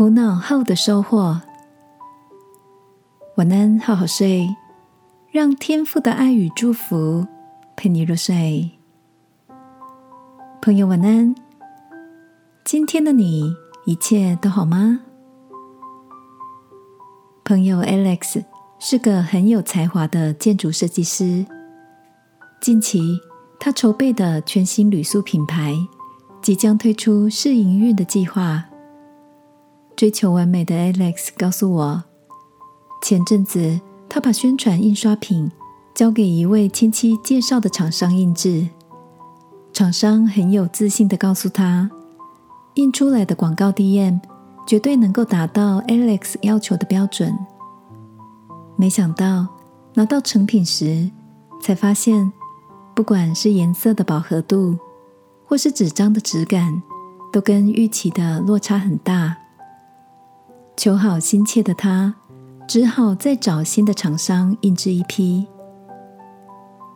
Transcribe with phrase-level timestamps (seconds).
[0.00, 1.38] 苦恼后的收获。
[3.36, 4.48] 晚安，好好睡，
[5.30, 7.26] 让天父的爱与祝福
[7.76, 8.70] 陪你入睡。
[10.62, 11.34] 朋友，晚安。
[12.64, 13.54] 今天的你
[13.84, 15.00] 一切都好吗？
[17.44, 18.42] 朋友 Alex
[18.78, 21.44] 是个很有才华的建筑设计师。
[22.58, 23.20] 近期，
[23.58, 25.76] 他筹备的全新旅宿品牌
[26.40, 28.64] 即将推出试营运的计划。
[30.00, 32.04] 追求完美的 Alex 告诉我，
[33.02, 35.52] 前阵子他把宣传印刷品
[35.94, 38.66] 交给一位亲戚介绍的厂商印制，
[39.74, 41.90] 厂商很有自信的告诉他，
[42.76, 44.18] 印出来的广告 DM
[44.66, 47.38] 绝对能够达到 Alex 要求的标准。
[48.76, 49.46] 没想到
[49.92, 51.10] 拿到成品时，
[51.60, 52.32] 才发现，
[52.94, 54.78] 不管是颜色的饱和度，
[55.44, 56.82] 或是纸张的质感，
[57.30, 59.36] 都跟预期的落差很大。
[60.80, 62.14] 求好心切的他，
[62.66, 65.46] 只好再找新的厂商印制一批。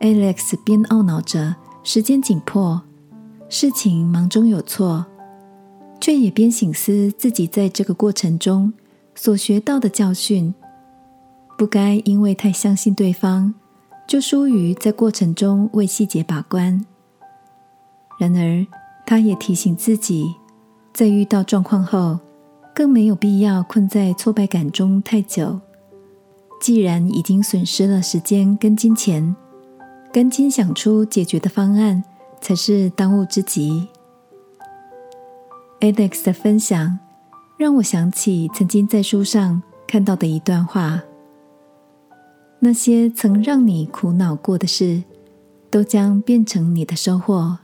[0.00, 2.82] Alex 边懊恼着时间紧迫，
[3.48, 5.06] 事情忙中有错，
[5.98, 8.70] 却也边醒思自己在这个过程中
[9.14, 10.54] 所学到的教训，
[11.56, 13.54] 不该因为太相信对方，
[14.06, 16.84] 就疏于在过程中为细节把关。
[18.18, 18.66] 然而，
[19.06, 20.34] 他也提醒自己，
[20.92, 22.18] 在遇到状况后。
[22.74, 25.60] 更没有必要困在挫败感中太久。
[26.60, 29.34] 既然已经损失了时间跟金钱，
[30.12, 32.04] 赶紧想出解决的方案
[32.40, 33.88] 才是当务之急。
[35.80, 36.98] Alex 的分享
[37.56, 41.00] 让我想起曾经在书上看到的一段话：
[42.58, 45.02] 那些曾让你苦恼过的事，
[45.70, 47.56] 都将变成你的收获。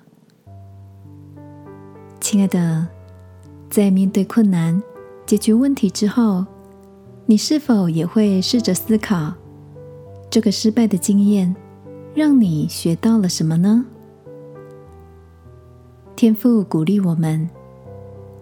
[2.18, 2.88] 亲爱的，
[3.68, 4.82] 在面对困难。
[5.26, 6.46] 解决问题之后，
[7.26, 9.34] 你是否也会试着思考，
[10.30, 11.52] 这个失败的经验
[12.14, 13.84] 让你学到了什么呢？
[16.14, 17.50] 天父鼓励我们，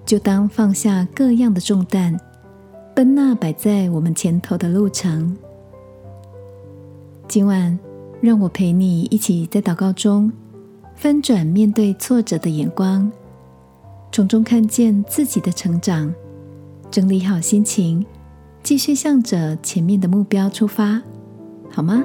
[0.05, 2.15] 就当放下各样的重担，
[2.95, 5.35] 奔那摆在我们前头的路程。
[7.27, 7.79] 今晚，
[8.21, 10.31] 让我陪你一起在祷告中
[10.95, 13.11] 翻转面对挫折的眼光，
[14.13, 16.13] 从中看见自己的成长。
[16.95, 18.07] 整理好心情，
[18.63, 21.03] 继续向着前面的目标出发，
[21.69, 22.05] 好吗？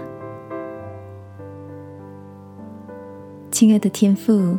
[3.51, 4.57] 亲爱的天父，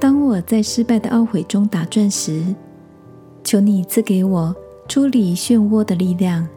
[0.00, 2.42] 当我在失败的懊悔中打转时，
[3.44, 4.56] 求你赐给我
[4.88, 6.48] 出离漩涡的力量，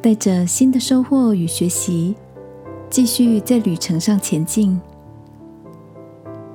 [0.00, 2.16] 带着新的收获与学习，
[2.88, 4.80] 继续在旅程上前进。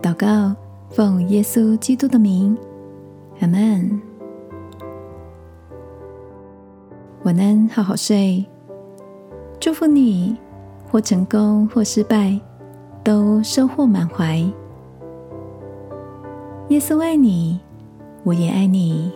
[0.02, 0.56] 祷告，
[0.90, 2.58] 奉耶稣基督的名，
[3.40, 4.11] 阿门。
[7.24, 8.44] 晚安，好好睡。
[9.60, 10.36] 祝福你，
[10.92, 12.40] 或成功或失败，
[13.04, 14.38] 都收获满怀。
[16.70, 17.60] 耶稣爱你，
[18.24, 19.12] 我也爱你。